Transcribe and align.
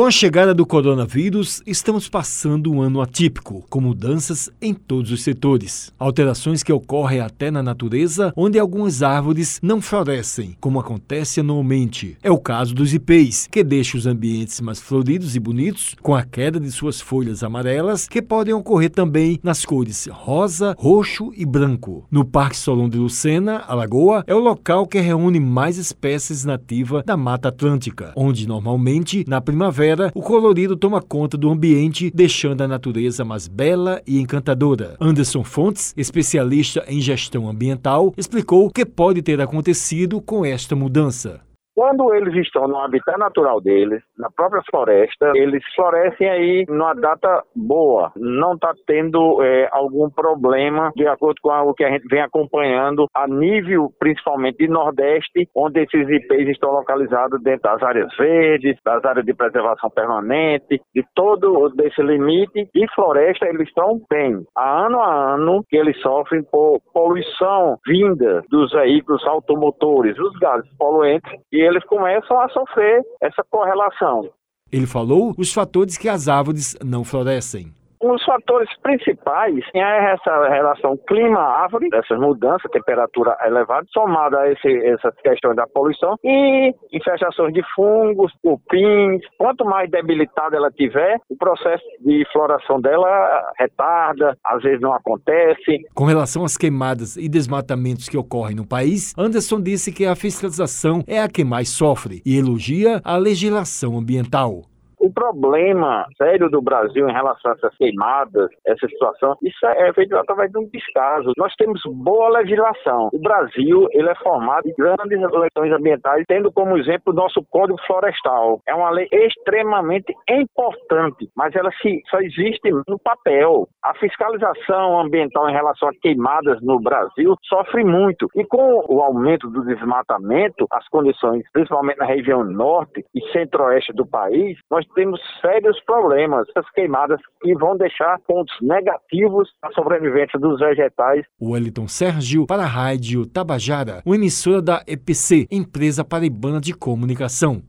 Com 0.00 0.06
a 0.06 0.10
chegada 0.10 0.54
do 0.54 0.64
coronavírus, 0.64 1.62
estamos 1.66 2.08
passando 2.08 2.72
um 2.72 2.80
ano 2.80 3.02
atípico, 3.02 3.66
com 3.68 3.82
mudanças 3.82 4.48
em 4.58 4.72
todos 4.72 5.12
os 5.12 5.22
setores. 5.22 5.92
Alterações 5.98 6.62
que 6.62 6.72
ocorrem 6.72 7.20
até 7.20 7.50
na 7.50 7.62
natureza, 7.62 8.32
onde 8.34 8.58
algumas 8.58 9.02
árvores 9.02 9.60
não 9.62 9.78
florescem, 9.78 10.56
como 10.58 10.80
acontece 10.80 11.40
anualmente. 11.40 12.16
É 12.22 12.30
o 12.30 12.38
caso 12.38 12.74
dos 12.74 12.94
ipês, 12.94 13.46
que 13.52 13.62
deixa 13.62 13.98
os 13.98 14.06
ambientes 14.06 14.58
mais 14.62 14.80
floridos 14.80 15.36
e 15.36 15.38
bonitos, 15.38 15.94
com 16.00 16.14
a 16.14 16.22
queda 16.22 16.58
de 16.58 16.72
suas 16.72 16.98
folhas 16.98 17.42
amarelas, 17.42 18.08
que 18.08 18.22
podem 18.22 18.54
ocorrer 18.54 18.88
também 18.88 19.38
nas 19.42 19.66
cores 19.66 20.08
rosa, 20.10 20.74
roxo 20.78 21.30
e 21.36 21.44
branco. 21.44 22.06
No 22.10 22.24
Parque 22.24 22.56
Solon 22.56 22.88
de 22.88 22.96
Lucena, 22.96 23.64
Alagoa, 23.68 24.24
é 24.26 24.34
o 24.34 24.38
local 24.38 24.86
que 24.86 24.98
reúne 24.98 25.38
mais 25.38 25.76
espécies 25.76 26.42
nativas 26.42 27.04
da 27.04 27.18
Mata 27.18 27.50
Atlântica, 27.50 28.14
onde 28.16 28.48
normalmente, 28.48 29.26
na 29.28 29.42
primavera, 29.42 29.89
primavera, 29.90 30.12
o 30.14 30.22
colorido 30.22 30.76
toma 30.76 31.02
conta 31.02 31.36
do 31.36 31.50
ambiente, 31.50 32.10
deixando 32.14 32.62
a 32.62 32.68
natureza 32.68 33.24
mais 33.24 33.48
bela 33.48 34.00
e 34.06 34.20
encantadora. 34.20 34.96
Anderson 35.00 35.44
Fontes, 35.44 35.92
especialista 35.96 36.84
em 36.88 37.00
gestão 37.00 37.48
ambiental, 37.48 38.12
explicou 38.16 38.66
o 38.66 38.70
que 38.70 38.84
pode 38.84 39.22
ter 39.22 39.40
acontecido 39.40 40.20
com 40.20 40.44
esta 40.44 40.76
mudança. 40.76 41.40
Quando 41.80 42.12
eles 42.12 42.34
estão 42.34 42.68
no 42.68 42.76
habitat 42.76 43.18
natural 43.18 43.58
deles, 43.58 44.02
na 44.18 44.28
própria 44.30 44.60
floresta, 44.70 45.32
eles 45.34 45.64
florescem 45.74 46.28
aí 46.28 46.66
numa 46.68 46.92
data 46.92 47.42
boa. 47.56 48.12
Não 48.16 48.52
está 48.52 48.74
tendo 48.86 49.42
é, 49.42 49.66
algum 49.72 50.10
problema, 50.10 50.92
de 50.94 51.06
acordo 51.06 51.40
com 51.40 51.50
o 51.50 51.72
que 51.72 51.82
a 51.82 51.90
gente 51.90 52.06
vem 52.06 52.20
acompanhando, 52.20 53.06
a 53.14 53.26
nível 53.26 53.90
principalmente 53.98 54.58
de 54.58 54.68
Nordeste, 54.68 55.48
onde 55.56 55.80
esses 55.80 56.06
IPs 56.06 56.50
estão 56.50 56.70
localizados 56.70 57.42
dentro 57.42 57.62
das 57.62 57.82
áreas 57.82 58.14
verdes, 58.14 58.76
das 58.84 59.02
áreas 59.02 59.24
de 59.24 59.32
preservação 59.32 59.88
permanente, 59.88 60.82
de 60.94 61.02
todo 61.14 61.72
esse 61.82 62.02
limite. 62.02 62.68
E 62.74 62.86
floresta, 62.94 63.48
eles 63.48 63.66
estão 63.68 64.02
bem. 64.10 64.44
Há 64.54 64.84
ano 64.84 65.00
a 65.00 65.32
ano 65.32 65.64
que 65.66 65.78
eles 65.78 65.98
sofrem 66.02 66.42
por 66.42 66.78
poluição 66.92 67.78
vinda 67.86 68.42
dos 68.50 68.70
veículos 68.70 69.26
automotores, 69.26 70.18
os 70.18 70.38
gases 70.38 70.70
poluentes, 70.76 71.32
e 71.50 71.69
eles 71.70 71.84
começam 71.84 72.40
a 72.40 72.48
sofrer 72.48 73.02
essa 73.20 73.42
correlação. 73.50 74.30
Ele 74.72 74.86
falou 74.86 75.34
os 75.36 75.52
fatores 75.52 75.96
que 75.96 76.08
as 76.08 76.28
árvores 76.28 76.76
não 76.84 77.04
florescem. 77.04 77.72
Um 78.02 78.12
dos 78.12 78.24
fatores 78.24 78.68
principais 78.82 79.62
é 79.74 80.12
essa 80.12 80.48
relação 80.48 80.96
clima-árvore, 81.06 81.88
essas 81.92 82.18
mudanças, 82.18 82.70
temperatura 82.70 83.36
elevada, 83.44 83.86
somada 83.92 84.40
a 84.40 84.50
esse, 84.50 84.86
essas 84.86 85.14
questões 85.22 85.54
da 85.54 85.66
poluição 85.66 86.16
e 86.24 86.74
infestações 86.92 87.52
de 87.52 87.62
fungos, 87.74 88.32
cupins. 88.42 89.20
Quanto 89.36 89.66
mais 89.66 89.90
debilitada 89.90 90.56
ela 90.56 90.70
tiver, 90.70 91.18
o 91.28 91.36
processo 91.36 91.84
de 92.00 92.24
floração 92.32 92.80
dela 92.80 93.52
retarda, 93.58 94.34
às 94.44 94.62
vezes 94.62 94.80
não 94.80 94.94
acontece. 94.94 95.78
Com 95.94 96.04
relação 96.04 96.42
às 96.42 96.56
queimadas 96.56 97.18
e 97.18 97.28
desmatamentos 97.28 98.08
que 98.08 98.16
ocorrem 98.16 98.56
no 98.56 98.66
país, 98.66 99.12
Anderson 99.18 99.60
disse 99.60 99.92
que 99.92 100.06
a 100.06 100.16
fiscalização 100.16 101.02
é 101.06 101.20
a 101.20 101.28
que 101.28 101.44
mais 101.44 101.68
sofre 101.68 102.22
e 102.24 102.38
elogia 102.38 103.00
a 103.04 103.18
legislação 103.18 103.98
ambiental 103.98 104.69
o 105.00 105.12
problema 105.12 106.06
sério 106.16 106.50
do 106.50 106.60
Brasil 106.60 107.08
em 107.08 107.12
relação 107.12 107.50
a 107.50 107.54
essas 107.54 107.76
queimadas, 107.76 108.50
essa 108.66 108.86
situação, 108.86 109.36
isso 109.42 109.66
é 109.66 109.92
feito 109.94 110.14
através 110.16 110.50
de 110.52 110.58
um 110.58 110.68
descaso. 110.68 111.32
Nós 111.36 111.54
temos 111.56 111.80
boa 111.86 112.28
legislação. 112.28 113.08
O 113.12 113.18
Brasil 113.18 113.88
ele 113.92 114.08
é 114.08 114.14
formado 114.16 114.64
de 114.64 114.74
grandes 114.74 115.06
legislações 115.06 115.72
ambientais, 115.72 116.24
tendo 116.28 116.52
como 116.52 116.76
exemplo 116.76 117.12
o 117.12 117.16
nosso 117.16 117.42
Código 117.50 117.80
Florestal. 117.86 118.60
É 118.68 118.74
uma 118.74 118.90
lei 118.90 119.08
extremamente 119.10 120.14
importante, 120.28 121.28
mas 121.34 121.54
ela 121.56 121.70
se, 121.80 122.02
só 122.10 122.20
existe 122.20 122.70
no 122.86 122.98
papel. 122.98 123.66
A 123.82 123.94
fiscalização 123.94 125.00
ambiental 125.00 125.48
em 125.48 125.52
relação 125.52 125.88
a 125.88 125.92
queimadas 126.00 126.60
no 126.62 126.78
Brasil 126.78 127.34
sofre 127.44 127.84
muito. 127.84 128.28
E 128.36 128.44
com 128.44 128.84
o 128.88 129.00
aumento 129.00 129.48
do 129.48 129.64
desmatamento, 129.64 130.66
as 130.70 130.86
condições, 130.88 131.42
principalmente 131.52 131.98
na 131.98 132.04
região 132.04 132.44
norte 132.44 133.04
e 133.14 133.20
centro-oeste 133.32 133.92
do 133.92 134.06
país, 134.06 134.58
nós 134.70 134.86
temos 134.94 135.20
sérios 135.40 135.80
problemas, 135.84 136.46
essas 136.48 136.70
queimadas 136.72 137.20
que 137.40 137.54
vão 137.54 137.76
deixar 137.76 138.18
pontos 138.26 138.54
negativos 138.60 139.48
na 139.62 139.70
sobrevivência 139.72 140.38
dos 140.38 140.60
vegetais. 140.60 141.24
O 141.38 141.52
Wellington 141.52 141.88
Sérgio 141.88 142.46
para 142.46 142.62
a 142.62 142.66
Rádio 142.66 143.26
Tabajara, 143.26 144.02
uma 144.04 144.16
emissora 144.16 144.60
da 144.60 144.82
EPC, 144.86 145.46
Empresa 145.50 146.04
Paraibana 146.04 146.60
de 146.60 146.74
Comunicação. 146.74 147.62